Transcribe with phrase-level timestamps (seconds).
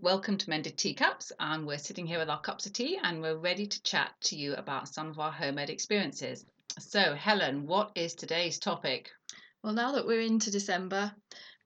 [0.00, 3.36] Welcome to Mended Teacups, and we're sitting here with our cups of tea and we're
[3.36, 6.44] ready to chat to you about some of our homemade experiences.
[6.78, 9.10] So, Helen, what is today's topic?
[9.64, 11.12] Well, now that we're into December,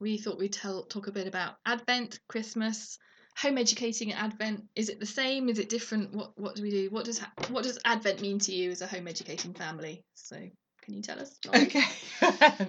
[0.01, 2.99] we thought we'd tell, talk a bit about Advent, Christmas,
[3.37, 4.65] home educating at Advent.
[4.75, 5.51] Is it the same?
[5.51, 6.15] Is it different?
[6.15, 6.89] What what do we do?
[6.89, 10.07] What does what does Advent mean to you as a home educating family?
[10.15, 10.39] So
[10.83, 11.39] can you tell us?
[11.47, 11.85] Okay.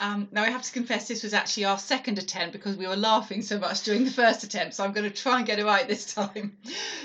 [0.00, 2.96] um, now I have to confess this was actually our second attempt because we were
[2.96, 4.74] laughing so much during the first attempt.
[4.74, 6.58] So I'm going to try and get it right this time.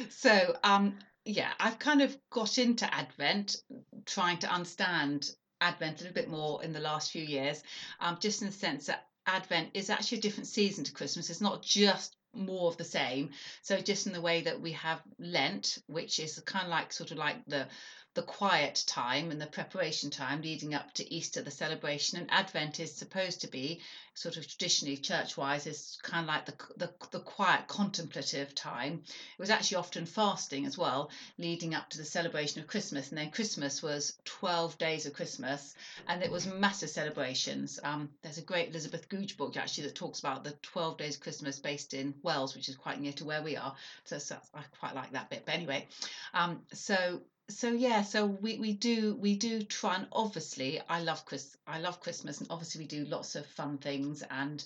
[0.10, 3.57] So um, yeah, I've kind of got into Advent,
[4.05, 7.63] trying to understand Advent a little bit more in the last few years,
[7.99, 11.29] um, just in the sense that Advent is actually a different season to Christmas.
[11.29, 13.29] It's not just more of the same.
[13.61, 17.11] So just in the way that we have Lent, which is kind of like sort
[17.11, 17.68] of like the
[18.14, 22.79] the quiet time and the preparation time leading up to Easter, the celebration, and Advent
[22.79, 23.79] is supposed to be
[24.14, 29.02] sort of traditionally church-wise is kind of like the, the the quiet contemplative time.
[29.07, 33.17] It was actually often fasting as well, leading up to the celebration of Christmas, and
[33.17, 35.73] then Christmas was twelve days of Christmas,
[36.09, 37.80] and it was massive celebrations.
[37.81, 41.22] Um, there's a great Elizabeth Goudge book actually that talks about the twelve days of
[41.22, 43.73] Christmas based in Wells, which is quite near to where we are.
[44.03, 45.44] So, so I quite like that bit.
[45.45, 45.88] But anyway,
[46.33, 47.22] um, so
[47.57, 51.80] so yeah so we, we do we do try and obviously i love chris i
[51.80, 54.63] love christmas and obviously we do lots of fun things and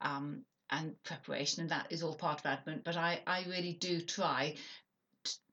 [0.00, 4.00] um and preparation and that is all part of advent but i i really do
[4.00, 4.54] try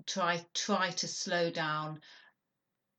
[0.05, 1.99] try try to slow down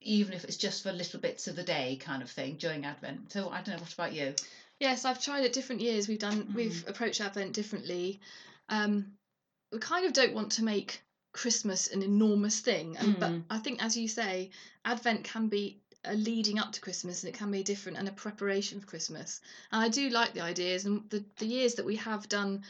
[0.01, 3.33] even if it's just for little bits of the day kind of thing during advent.
[3.33, 4.35] So i don't know what about you?
[4.81, 6.09] Yes i've tried it different years.
[6.09, 6.55] We've done mm.
[6.55, 8.21] we've approached advent differently.
[8.69, 9.13] Um
[9.73, 11.01] we kind of don't want to make
[11.35, 12.97] Christmas an enormous thing.
[12.97, 13.21] And, mm.
[13.21, 14.51] But I think, as you say,
[14.85, 18.13] Advent can be a leading up to Christmas and it can be different and a
[18.13, 19.41] preparation for Christmas.
[19.73, 22.63] And I do like the ideas and the, the years that we have done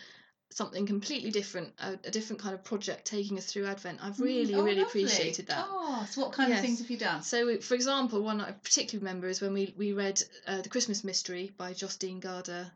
[0.50, 3.98] something completely different, a, a different kind of project taking us through Advent.
[4.00, 5.02] I've mm, really, oh, really lovely.
[5.02, 5.66] appreciated that.
[5.68, 6.60] Oh, so what kind yes.
[6.60, 7.22] of things have you done?
[7.22, 11.02] So, for example, one I particularly remember is when we, we read uh, The Christmas
[11.02, 12.70] Mystery by Jostein Gaarder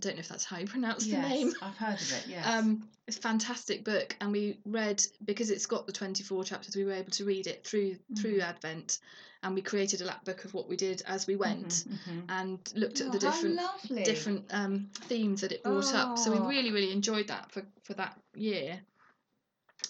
[0.00, 1.52] I don't know if that's how you pronounce yes, the name.
[1.60, 2.24] I've heard of it.
[2.28, 2.46] Yes.
[2.46, 6.74] Um, it's a fantastic book, and we read because it's got the twenty four chapters.
[6.74, 8.14] We were able to read it through mm-hmm.
[8.14, 8.98] through Advent,
[9.42, 12.30] and we created a lap book of what we did as we went, mm-hmm, mm-hmm.
[12.30, 13.60] and looked at oh, the different
[14.04, 15.98] different um, themes that it brought oh.
[15.98, 16.18] up.
[16.18, 16.48] So we oh.
[16.48, 18.80] really really enjoyed that for for that year.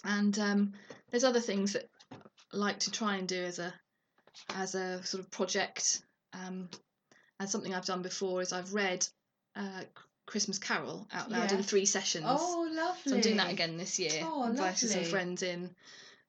[0.03, 0.73] And um,
[1.09, 3.73] there's other things that I like to try and do as a
[4.55, 6.01] as a sort of project.
[6.33, 6.69] Um,
[7.39, 9.07] and something I've done before is I've read
[9.55, 9.83] uh,
[10.25, 12.25] Christmas Carol out loud in three sessions.
[12.27, 13.09] Oh, lovely!
[13.09, 14.21] So I'm doing that again this year.
[14.23, 15.03] Oh, Invited lovely.
[15.03, 15.69] some friends in.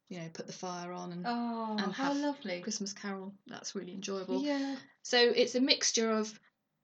[0.09, 3.33] You know, put the fire on and oh, and how lovely Christmas Carol.
[3.47, 4.43] That's really enjoyable.
[4.43, 4.77] Yeah.
[5.03, 6.38] So it's a mixture of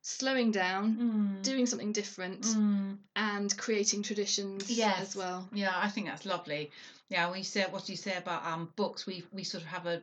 [0.09, 1.43] slowing down, mm.
[1.43, 2.97] doing something different, mm.
[3.15, 5.01] and creating traditions yes.
[5.01, 5.47] as well.
[5.53, 6.71] Yeah, I think that's lovely.
[7.11, 9.69] Yeah, when you say what do you say about um books, we we sort of
[9.69, 10.01] have a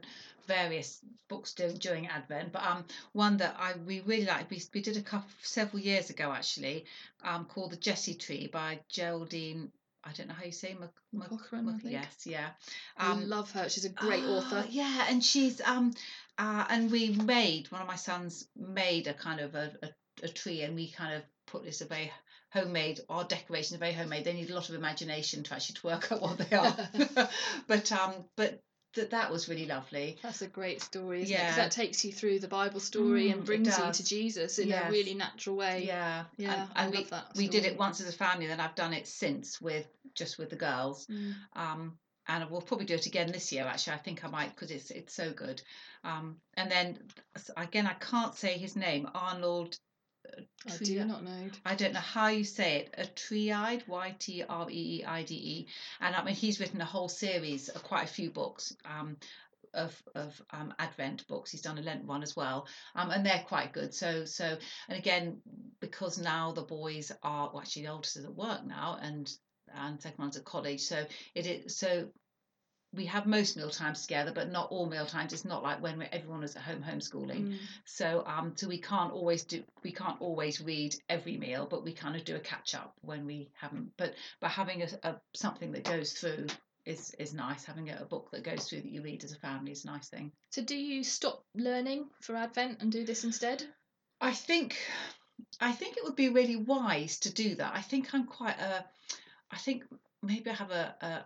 [0.47, 4.81] various books during, during Advent, but um one that I we really like we, we
[4.81, 6.85] did a couple several years ago actually
[7.23, 9.71] um called the Jesse Tree by Geraldine
[10.07, 12.49] I don't know how you say Mc, Mc, yes, yeah.
[12.95, 13.69] Um, I love her.
[13.69, 14.63] She's a great oh, author.
[14.69, 15.93] Yeah, and she's um
[16.37, 19.89] uh, and we made one of my sons made a kind of a, a,
[20.23, 22.11] a tree, and we kind of put this a very
[22.53, 25.85] homemade our decorations are very homemade they need a lot of imagination to actually to
[25.85, 26.73] work out what they are
[27.67, 28.61] but um but
[28.95, 30.17] that that was really lovely.
[30.23, 31.41] That's a great story, isn't yeah.
[31.41, 31.43] it?
[31.43, 34.69] Because that takes you through the Bible story mm, and brings you to Jesus in
[34.69, 34.87] yes.
[34.87, 35.83] a really natural way.
[35.85, 36.67] Yeah, yeah.
[36.75, 39.61] And, and we, We did it once as a family, and I've done it since
[39.61, 41.05] with just with the girls.
[41.07, 41.33] Mm.
[41.55, 41.97] Um,
[42.27, 43.65] and we'll probably do it again this year.
[43.65, 45.61] Actually, I think I might because it's it's so good.
[46.03, 46.99] Um, and then
[47.57, 49.07] again, I can't say his name.
[49.13, 49.77] Arnold
[50.67, 51.49] I do not know.
[51.65, 53.15] I don't know how you say it.
[53.15, 55.67] Ytreeide, Y T R E E I D E,
[56.01, 58.75] and I mean he's written a whole series, of quite a few books.
[58.85, 59.17] Um,
[59.73, 61.51] of of um, Advent books.
[61.51, 63.93] He's done a Lent one as well, um, and they're quite good.
[63.93, 65.41] So so and again
[65.79, 69.31] because now the boys are well, actually the oldest is at work now, and
[69.73, 70.81] and second one's at college.
[70.81, 72.09] So it is so
[72.95, 75.33] we have most meal times together, but not all meal times.
[75.33, 77.49] It's not like when everyone is at home homeschooling.
[77.49, 77.57] Mm.
[77.85, 81.93] So um, so we can't always do we can't always read every meal, but we
[81.93, 83.91] kind of do a catch up when we haven't.
[83.97, 86.47] But but having a, a something that goes through
[86.85, 87.65] is is nice.
[87.65, 89.87] Having a, a book that goes through that you read as a family is a
[89.87, 90.31] nice thing.
[90.51, 93.63] So do you stop learning for Advent and do this instead?
[94.21, 94.77] I think
[95.59, 97.73] I think it would be really wise to do that.
[97.75, 98.85] I think I'm quite a
[99.51, 99.83] I think
[100.21, 101.25] maybe I have a, a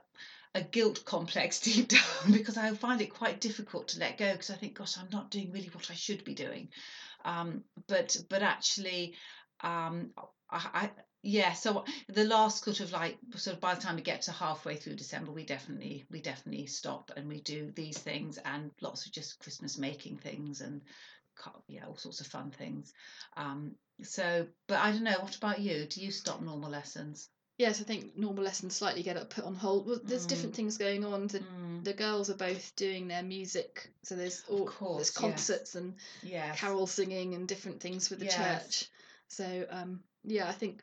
[0.56, 4.50] a guilt complex deep down because I find it quite difficult to let go because
[4.50, 6.70] I think, gosh, I'm not doing really what I should be doing.
[7.26, 9.16] Um, but but actually,
[9.62, 10.12] um,
[10.50, 10.90] I, I
[11.22, 14.32] yeah so the last sort of like sort of by the time we get to
[14.32, 19.06] halfway through december we definitely we definitely stop and we do these things and lots
[19.06, 20.82] of just christmas making things and
[21.68, 22.94] yeah all sorts of fun things.
[23.38, 25.86] Um so but i don't know what about you?
[25.86, 27.30] Do you stop normal lessons
[27.60, 30.30] yes i think normal lessons slightly get put on hold well there's mm.
[30.30, 31.84] different things going on the, mm.
[31.84, 35.76] the girls are both doing their music so there's all course, there's concerts yes.
[35.76, 36.60] and yes.
[36.60, 38.36] carol singing and different things with the yes.
[38.36, 38.90] church
[39.28, 40.82] so um yeah i think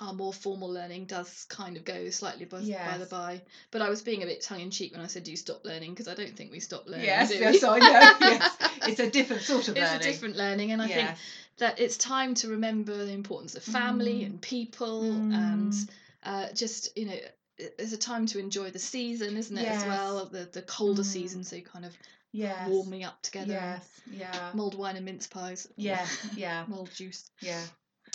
[0.00, 2.90] our more formal learning does kind of go slightly by, yes.
[2.90, 3.42] by the by.
[3.70, 5.64] But I was being a bit tongue in cheek when I said, "Do you stop
[5.64, 7.06] learning?" Because I don't think we stop learning.
[7.06, 7.86] Yes, yes, I know.
[8.20, 8.56] yes,
[8.88, 9.96] it's a different sort of it's learning.
[9.96, 10.96] It's a different learning, and I yes.
[10.96, 11.18] think
[11.58, 14.26] that it's time to remember the importance of family mm.
[14.26, 15.34] and people, mm.
[15.34, 15.74] and
[16.22, 17.18] uh, just you know,
[17.58, 19.66] it's a time to enjoy the season, isn't it?
[19.66, 21.06] As well, the the colder mm.
[21.06, 21.92] season, so kind of
[22.30, 22.68] yes.
[22.68, 23.54] warming up together.
[23.54, 24.50] Yes, yeah.
[24.54, 25.66] Mulled wine and mince pies.
[25.76, 26.06] Yeah,
[26.36, 26.64] yeah.
[26.68, 27.28] Mulled juice.
[27.40, 27.62] Yeah.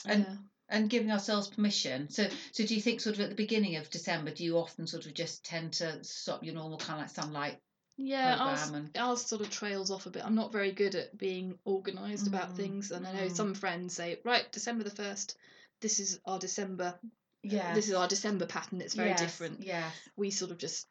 [0.06, 0.36] And yeah
[0.74, 2.10] and giving ourselves permission.
[2.10, 4.88] So, so do you think sort of at the beginning of December, do you often
[4.88, 7.58] sort of just tend to stop your normal kind of like sunlight?
[7.96, 8.90] Yeah, ours, and...
[8.98, 10.26] ours sort of trails off a bit.
[10.26, 12.30] I'm not very good at being organised mm.
[12.30, 13.36] about things, and I know mm.
[13.36, 15.38] some friends say, right, December the first,
[15.80, 16.96] this is our December.
[17.44, 17.76] Yeah.
[17.76, 18.82] This is our December pattern.
[18.82, 19.64] It's very yes, different.
[19.64, 19.88] Yeah.
[20.16, 20.88] We sort of just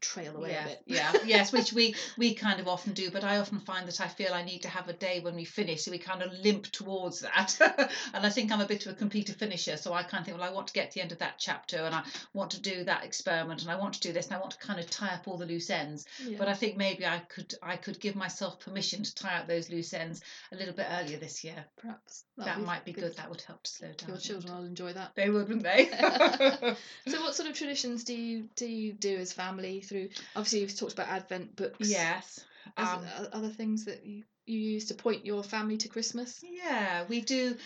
[0.00, 0.82] trail away yeah, a bit.
[0.86, 3.10] yeah, yes, which we we kind of often do.
[3.10, 5.44] But I often find that I feel I need to have a day when we
[5.44, 7.56] finish, so we kind of limp towards that.
[8.14, 10.38] and I think I'm a bit of a completer finisher, so I kind of think,
[10.38, 12.02] well, I want to get to the end of that chapter, and I
[12.32, 14.58] want to do that experiment, and I want to do this, and I want to
[14.58, 16.06] kind of tie up all the loose ends.
[16.24, 16.38] Yeah.
[16.38, 19.70] But I think maybe I could I could give myself permission to tie up those
[19.70, 20.22] loose ends
[20.52, 21.64] a little bit earlier this year.
[21.76, 23.02] Perhaps that might be good.
[23.02, 23.16] good.
[23.16, 24.08] That would help to slow down.
[24.08, 25.14] Your children will enjoy that.
[25.14, 25.86] They would, wouldn't they?
[27.08, 29.75] so, what sort of traditions do you do you do as family?
[29.80, 31.90] Through obviously you've talked about advent books.
[31.90, 32.44] Yes.
[32.76, 36.42] Um, other things that you you use to point your family to christmas?
[36.42, 37.56] Yeah we do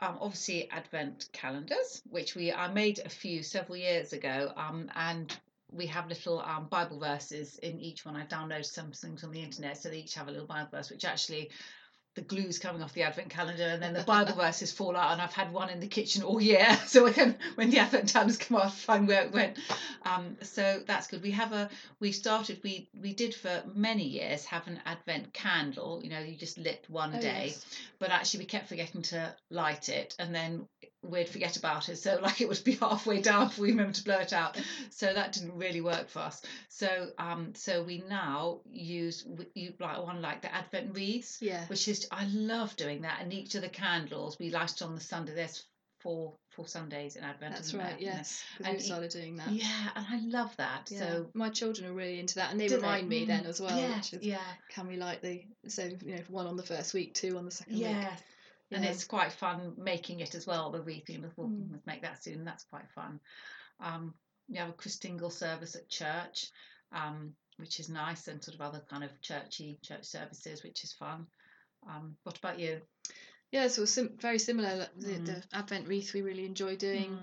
[0.00, 5.36] um, obviously advent calendars which we i made a few several years ago um, and
[5.72, 8.16] we have little um, Bible verses in each one.
[8.16, 10.90] I downloaded some things on the internet, so they each have a little Bible verse,
[10.90, 11.50] which actually
[12.16, 15.22] the glue's coming off the advent calendar and then the bible verses fall out and
[15.22, 18.56] i've had one in the kitchen all year so when, when the advent times come
[18.56, 19.56] off find where it went
[20.04, 21.68] um, so that's good we have a
[22.00, 26.34] we started we we did for many years have an advent candle you know you
[26.34, 27.64] just lit one oh, day yes.
[27.98, 30.66] but actually we kept forgetting to light it and then
[31.10, 31.96] we'd forget about it.
[31.96, 34.60] So like it would be halfway down before we remember to blow it out.
[34.90, 36.42] So that didn't really work for us.
[36.68, 39.24] So um so we now use
[39.54, 41.38] you like one like the Advent wreaths.
[41.40, 41.64] Yeah.
[41.66, 43.18] Which is I love doing that.
[43.20, 45.34] And each of the candles we light on the Sunday.
[45.34, 45.64] There's
[46.06, 47.54] four four Sundays in Advent.
[47.54, 47.98] That's right.
[47.98, 49.50] There, yes, and we started doing that.
[49.50, 50.88] Yeah, and I love that.
[50.90, 50.98] Yeah.
[51.00, 53.20] So my children are really into that, and they remind they?
[53.20, 53.48] me then mm.
[53.48, 53.76] as well.
[53.76, 54.38] Yeah, yeah.
[54.70, 57.50] Can we light the so you know one on the first week, two on the
[57.50, 58.16] second week Yeah.
[58.70, 60.70] and it's quite fun making it as well.
[60.70, 61.80] The wreathing, we'll, mm.
[61.86, 62.44] make that soon.
[62.44, 63.20] That's quite fun.
[63.80, 64.14] Um,
[64.48, 66.50] we have a Christingle service at church,
[66.92, 70.92] um, which is nice, and sort of other kind of churchy church services, which is
[70.92, 71.26] fun.
[71.88, 72.80] Um, what about you?
[73.52, 74.88] Yeah, so sim- very similar.
[74.96, 75.26] The, mm.
[75.26, 77.18] the, Advent wreath we really enjoy doing.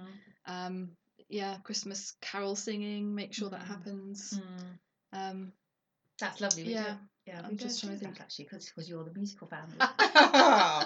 [0.48, 0.68] Mm.
[0.68, 0.90] Um,
[1.30, 3.68] yeah, Christmas carol singing, make sure that mm.
[3.68, 4.40] happens.
[5.14, 5.32] Mm.
[5.32, 5.54] Um,
[6.20, 6.64] That's lovely.
[6.64, 6.96] yeah,
[7.26, 9.78] yeah, I'm just trying to think actually because you're the musical family.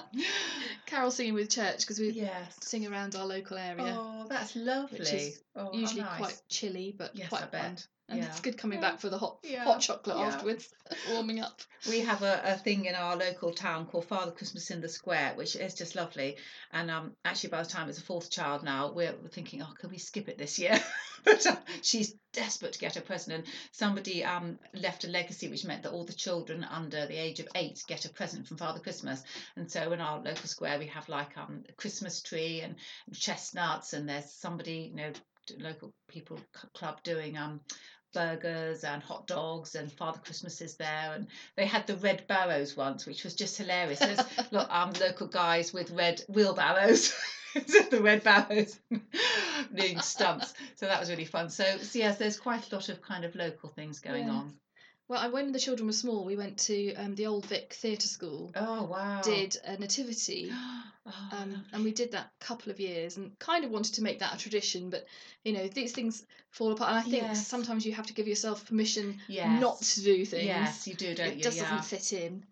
[0.85, 2.55] Carol singing with church because we yes.
[2.61, 3.95] sing around our local area.
[3.97, 4.99] Oh, that's lovely.
[4.99, 6.17] Which is oh, usually nice.
[6.19, 7.77] quite chilly, but yes, quite fun.
[8.09, 8.27] And yeah.
[8.27, 8.91] it's good coming yeah.
[8.91, 9.65] back for the hot yeah.
[9.65, 10.69] hot chocolate afterwards,
[11.11, 11.59] warming up.
[11.89, 15.33] We have a, a thing in our local town called Father Christmas in the Square,
[15.35, 16.37] which is just lovely.
[16.71, 19.89] And um, actually, by the time it's a fourth child now, we're thinking, oh, can
[19.89, 20.79] we skip it this year?
[21.25, 23.35] but uh, she's desperate to get a present.
[23.35, 27.41] And somebody um, left a legacy which meant that all the children under the age
[27.41, 29.21] of eight get a present from Father Christmas.
[29.57, 32.75] And so in our local square, we have like um, a Christmas tree and
[33.13, 35.11] chestnuts, and there's somebody, you know,
[35.59, 36.37] local people
[36.73, 37.61] club doing um
[38.13, 41.13] burgers and hot dogs and Father Christmas is there.
[41.15, 43.99] And they had the red barrows once which was just hilarious.
[43.99, 44.19] There's
[44.51, 47.13] look, um, local guys with red wheelbarrows.
[47.89, 48.77] The red barrows
[49.73, 51.49] doing stunts so that was really fun.
[51.49, 54.33] So, so yes there's quite a lot of kind of local things going yeah.
[54.33, 54.53] on
[55.09, 58.51] well, when the children were small, we went to um, the Old Vic Theatre School.
[58.55, 59.21] Oh wow!
[59.21, 60.51] Did a nativity,
[61.05, 64.03] oh, um, and we did that a couple of years, and kind of wanted to
[64.03, 64.89] make that a tradition.
[64.89, 65.05] But
[65.45, 67.47] you know, these things fall apart, and I think yes.
[67.47, 69.61] sometimes you have to give yourself permission yes.
[69.61, 70.43] not to do things.
[70.43, 71.43] Yes, you do, don't it you?
[71.43, 71.69] just yeah.
[71.69, 72.43] doesn't fit in.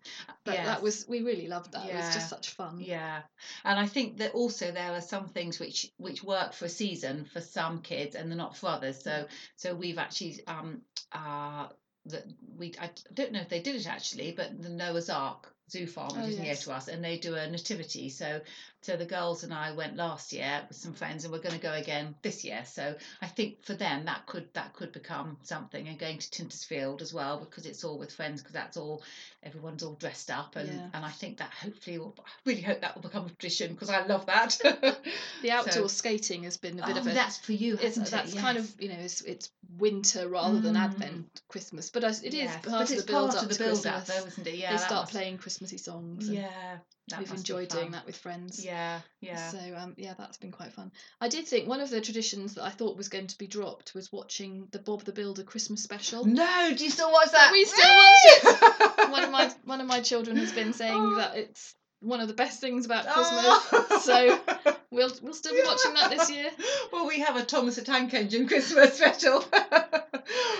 [0.44, 0.66] But yes.
[0.66, 1.84] that was we really loved that.
[1.84, 1.92] Yeah.
[1.92, 2.80] It was just such fun.
[2.80, 3.20] Yeah,
[3.66, 7.26] and I think that also there are some things which which work for a season
[7.30, 9.02] for some kids, and they're not for others.
[9.02, 10.80] So so we've actually um
[11.12, 11.66] uh
[12.10, 12.24] that
[12.56, 16.16] we I don't know if they did it actually, but the Noah's Ark zoo farm,
[16.16, 16.44] which oh, is yes.
[16.44, 18.08] near to us, and they do a nativity.
[18.08, 18.40] So
[18.86, 21.60] So the girls and I went last year with some friends, and we're going to
[21.60, 22.62] go again this year.
[22.64, 27.02] So I think for them that could that could become something, and going to Tyntesfield
[27.02, 29.02] as well because it's all with friends because that's all
[29.42, 30.88] everyone's all dressed up, and Yeah.
[30.94, 33.90] and I think that hopefully will I really hope that will become a tradition because
[33.90, 34.56] I love that.
[35.42, 37.12] The outdoor So- skating has been a bit oh, of a.
[37.14, 38.10] that's for you, it's, hasn't it?
[38.12, 40.84] that's kind of you know it's, it's winter rather than Mm.
[40.84, 43.54] Advent Christmas, but it is Yes, part of it's the build part up of the
[43.56, 44.08] to build Christmas.
[44.10, 44.54] up though, isn't it?
[44.54, 46.28] Yeah, they start must- playing Christmassy songs.
[46.28, 46.78] and Yeah,
[47.08, 48.64] that we've enjoyed doing that with friends.
[48.64, 49.50] Yeah, yeah.
[49.50, 50.90] So um, yeah, that's been quite fun.
[51.20, 53.94] I did think one of the traditions that I thought was going to be dropped
[53.94, 56.24] was watching the Bob the Builder Christmas special.
[56.24, 57.50] No, do you still watch that?
[57.52, 59.10] We still watch it.
[59.10, 61.14] one of my one of my children has been saying Oh.
[61.18, 64.04] that it's one of the best things about Christmas.
[64.04, 64.38] So
[64.90, 66.50] we'll we'll still be watching that this year.
[66.92, 69.44] Well, we have a Thomas the Tank Engine Christmas special,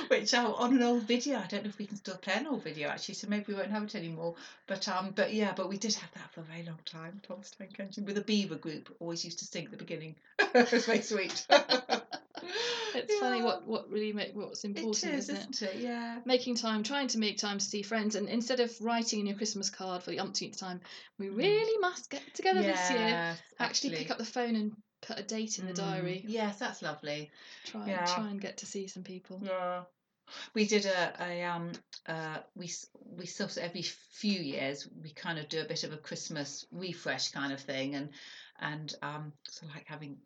[0.08, 1.38] which uh, on an old video.
[1.38, 3.54] I don't know if we can still play an old video actually, so maybe we
[3.54, 4.34] won't have it anymore.
[4.66, 7.20] But um, but yeah, but we did have that for a very long time.
[7.26, 10.16] Thomas the Tank Engine with a Beaver group always used to sing at the beginning.
[10.38, 11.46] it's very sweet.
[12.94, 15.48] It's funny what what really make what's important, is, isn't it?
[15.50, 15.82] isn't it?
[15.82, 16.20] Yeah.
[16.24, 19.36] Making time, trying to make time to see friends, and instead of writing in your
[19.36, 20.80] Christmas card for the umpteenth time,
[21.18, 21.36] we Mm.
[21.36, 23.08] really must get together this year.
[23.08, 26.24] Yes, Actually, pick up the phone and put a date in the Mm, diary.
[26.26, 27.30] Yes, that's lovely.
[27.64, 28.04] Try Yeah.
[28.04, 29.40] try and get to see some people.
[29.42, 29.84] Yeah.
[30.54, 31.72] We did a, a um
[32.06, 32.70] uh we
[33.04, 36.66] we sort of every few years we kind of do a bit of a Christmas
[36.72, 38.10] refresh kind of thing and
[38.58, 40.16] and um so like having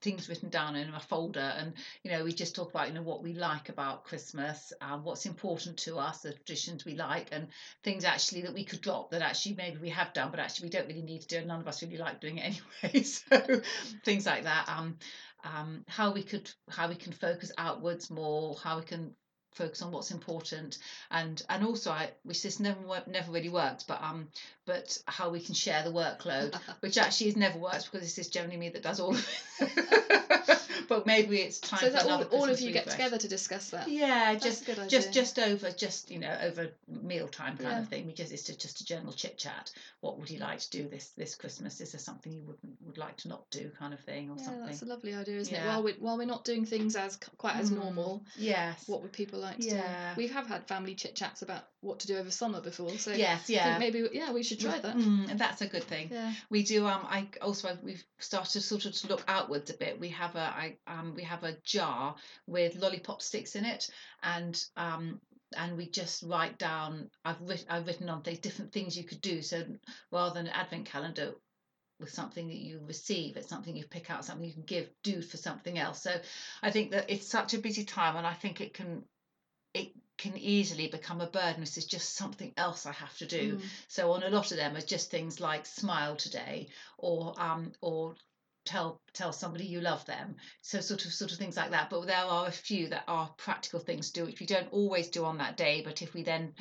[0.00, 3.02] things written down in a folder and you know we just talk about you know
[3.02, 7.48] what we like about Christmas um, what's important to us the traditions we like and
[7.82, 10.70] things actually that we could drop that actually maybe we have done but actually we
[10.70, 13.04] don't really need to do and none of us really like doing it anyway.
[13.10, 13.60] So
[14.04, 14.68] things like that.
[14.68, 14.96] Um
[15.42, 19.14] um, how we could how we can focus outwards more, how we can
[19.52, 20.78] focus on what's important,
[21.10, 24.28] and and also I, which this never never really worked, but um
[24.66, 28.28] but how we can share the workload, which actually has never worked because this is
[28.28, 29.28] generally me that does all of
[29.60, 30.58] it.
[30.90, 32.96] but maybe it's time so for that all, all of you get refresh.
[32.96, 33.88] together to discuss that.
[33.88, 34.90] Yeah, just a good idea.
[34.90, 37.78] just just over just you know over mealtime kind Yeah.
[37.80, 38.06] of thing.
[38.06, 39.70] We just it's just, a general chit chat.
[40.00, 41.80] What would you like to do this this Christmas?
[41.80, 42.56] Is there something you would
[42.86, 44.66] would like to not do kind of thing or yeah, something?
[44.66, 45.58] that's a lovely idea, isn't it?
[45.58, 45.68] Yeah.
[45.68, 48.82] While we while we're not doing things as quite as Mm, normal, Yes.
[48.88, 50.14] what would people like to Yeah.
[50.14, 50.18] do?
[50.20, 53.48] We have had family chit chats about what to do over summer before, so yes.
[53.48, 53.78] Yeah.
[53.78, 54.96] maybe yeah we should try that.
[54.96, 56.08] Mm, and that's a good thing.
[56.10, 56.32] Yeah.
[56.50, 56.84] We do.
[56.86, 57.06] Um.
[57.08, 60.00] I also we've started sort of to look outwards a bit.
[60.00, 60.40] We have a.
[60.40, 61.14] I um.
[61.14, 63.90] We have a jar with lollipop sticks in it,
[64.22, 65.20] and um.
[65.56, 67.10] And we just write down.
[67.24, 67.66] I've written.
[67.68, 69.42] I've written on things, different things you could do.
[69.42, 69.64] So
[70.12, 71.32] rather than an advent calendar
[71.98, 75.20] with something that you receive, it's something you pick out, something you can give, do
[75.20, 76.02] for something else.
[76.02, 76.14] So
[76.62, 79.02] I think that it's such a busy time, and I think it can.
[79.74, 81.60] It can easily become a burden.
[81.60, 83.56] This is just something else I have to do.
[83.56, 83.62] Mm.
[83.88, 86.68] So on a lot of them are just things like smile today
[86.98, 88.14] or um or
[88.64, 90.36] tell tell somebody you love them.
[90.62, 91.90] So sort of sort of things like that.
[91.90, 95.08] But there are a few that are practical things to do which we don't always
[95.08, 96.54] do on that day, but if we then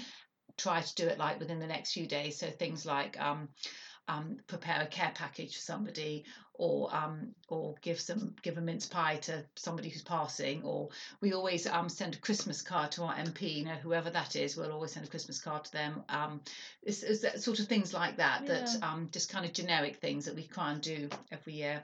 [0.57, 2.39] try to do it like within the next few days.
[2.39, 3.49] So things like um
[4.09, 6.25] um, prepare a care package for somebody,
[6.55, 10.89] or um, or give some give a mince pie to somebody who's passing, or
[11.21, 14.57] we always um, send a Christmas card to our MP, you know whoever that is,
[14.57, 16.03] we'll always send a Christmas card to them.
[16.09, 16.41] Um,
[16.83, 18.89] it's, it's that sort of things like that that Yeah.
[18.91, 21.81] um, just kind of generic things that we try and do every year.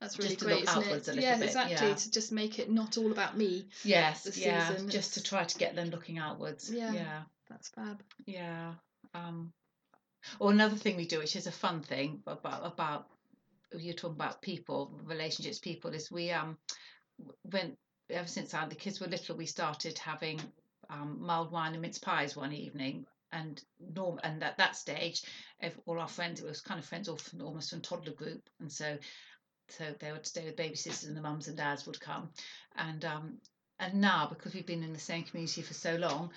[0.00, 1.12] That's really Just to great, look isn't outwards it?
[1.12, 1.88] a little yeah, bit, exactly.
[1.88, 1.94] yeah.
[1.94, 3.66] To just make it not all about me.
[3.82, 6.70] Yes, yeah, season, just to try to get them looking outwards.
[6.70, 6.92] Yeah.
[6.92, 7.20] yeah.
[7.48, 8.02] That's fab.
[8.26, 8.72] Yeah.
[9.14, 9.52] Um,
[10.38, 13.06] or another thing we do, which is a fun thing about about
[13.76, 16.56] you're talking about people, relationships, people, is we um
[17.42, 17.76] when
[18.10, 20.40] ever since uh, the kids were little, we started having
[20.90, 23.06] um, mild wine and mince pies one evening.
[23.32, 23.60] And
[23.94, 25.22] norm and at that stage,
[25.60, 28.48] ev- all our friends, it was kind of friends all from almost from toddler group,
[28.60, 28.96] and so
[29.68, 32.30] so they would stay with babysitters, and the mums and dads would come,
[32.76, 33.38] and um
[33.80, 36.30] and now because we've been in the same community for so long,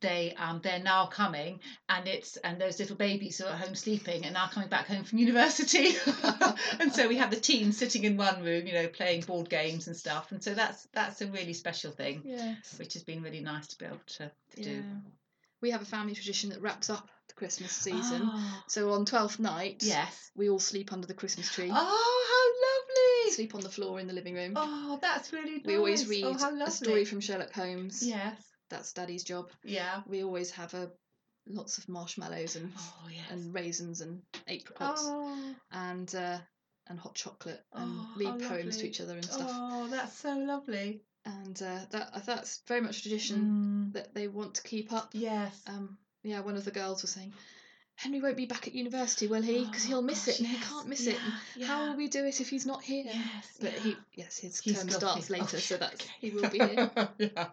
[0.00, 3.74] they um they're now coming and it's and those little babies who are at home
[3.74, 5.88] sleeping and now coming back home from university
[6.80, 9.86] and so we have the teens sitting in one room you know playing board games
[9.86, 12.76] and stuff and so that's that's a really special thing Yes.
[12.78, 14.64] which has been really nice to be able to, to Yeah.
[14.64, 14.84] do
[15.60, 18.22] We have a family tradition that wraps up the Christmas season.
[18.32, 21.70] oh, So on Twelfth night, yes we all sleep under the Christmas tree.
[21.72, 21.74] oh
[22.30, 24.52] how lovely Sleep on the floor in the living room.
[24.56, 28.06] oh that's really nice we always read oh, a story from Sherlock Holmes.
[28.06, 28.36] yes
[28.70, 29.50] That's Daddy's job.
[29.64, 30.90] yeah We always have a
[31.46, 36.36] lots of marshmallows and oh yes and raisins and apricots oh, and uh,
[36.88, 39.50] and hot chocolate and Oh, read poems to each other and stuff.
[39.50, 44.28] oh that's so lovely And uh, that that's very much a tradition Mm, that they
[44.28, 45.08] want to keep up.
[45.12, 47.32] yes Um, yeah, one of the girls was saying,
[47.96, 49.64] Henry won't be back at university, will he?
[49.64, 51.18] Because he'll miss gosh, it and he can't miss it.
[51.56, 53.04] yeah, How will we do it if he's not here?
[53.06, 53.78] Yes, But yeah.
[53.80, 55.30] he, yes, his He's term starts it.
[55.30, 56.10] later, Oh, so that's okay.
[56.20, 56.90] he will be here.
[57.18, 57.46] yeah.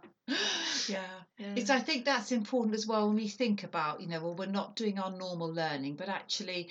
[0.88, 1.24] Yeah.
[1.38, 1.56] Yeah.
[1.56, 4.46] It's I think that's important as well when we think about, you know, well we're
[4.46, 6.70] not doing our normal learning, but actually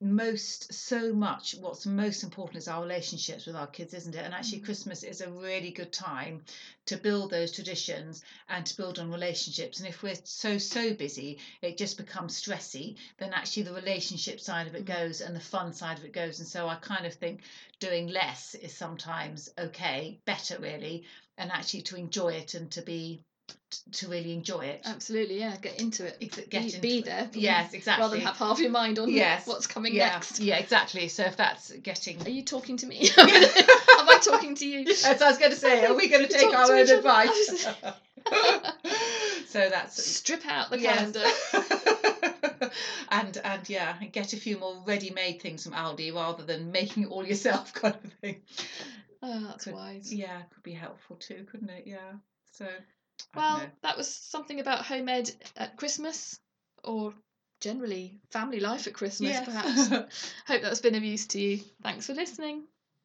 [0.00, 4.34] most so much what's most important is our relationships with our kids isn't it and
[4.34, 4.64] actually Mm.
[4.64, 6.42] christmas is a really good time
[6.86, 11.38] to build those traditions and to build on relationships and if we're so so busy
[11.62, 14.86] it just becomes stressy then actually the relationship side of it Mm.
[14.86, 17.42] goes and the fun side of it goes and so i kind of think
[17.80, 21.04] doing less is sometimes okay better really
[21.38, 23.20] and actually to enjoy it and to be
[23.92, 25.56] to really enjoy it Absolutely, yeah.
[25.60, 26.16] Get into it.
[26.20, 27.28] Ex- get be, into be there.
[27.32, 30.40] yes exactly Rather than have half your mind on Yes, what's coming yeah next.
[30.40, 33.00] yeah exactly so if that's getting Are you talking to me?
[33.18, 33.26] Am
[34.08, 34.84] I talking to you?
[34.86, 37.66] Yes, I was going to say, are we going to take our own advice?
[39.48, 41.12] so that's Strip out the yes.
[41.12, 41.24] calendar.
[43.10, 47.08] and and yeah, get a few more ready-made things from Aldi rather than making it
[47.10, 48.36] all yourself, kind of thing.
[49.22, 50.12] Oh, that's Could- wise.
[50.12, 51.86] Yeah, could be helpful too, couldn't it?
[51.86, 52.12] Yeah.
[52.52, 52.68] So.
[53.34, 56.38] Well, that was something about home ed at Christmas,
[56.82, 57.14] or
[57.60, 59.44] generally family life at Christmas, Yes.
[59.44, 59.88] perhaps.
[60.46, 61.60] Hope that's been of use to you.
[61.82, 62.64] Thanks for listening.